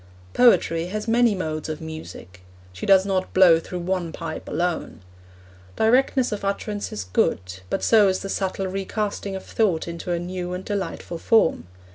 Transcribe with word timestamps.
Poetry 0.33 0.87
has 0.87 1.07
many 1.07 1.35
modes 1.35 1.69
of 1.69 1.79
music; 1.79 2.41
she 2.73 2.87
does 2.87 3.05
not 3.05 3.35
blow 3.35 3.59
through 3.59 3.81
one 3.81 4.11
pipe 4.11 4.47
alone. 4.49 5.01
Directness 5.75 6.31
of 6.31 6.43
utterance 6.43 6.91
is 6.91 7.03
good, 7.03 7.59
but 7.69 7.83
so 7.83 8.07
is 8.07 8.21
the 8.21 8.27
subtle 8.27 8.65
recasting 8.65 9.35
of 9.35 9.43
thought 9.43 9.87
into 9.87 10.11
a 10.11 10.17
new 10.17 10.53
and 10.53 10.65
delightful 10.65 11.19
form. 11.19 11.67